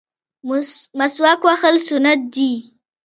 [0.97, 2.51] مسواک وهل سنت دي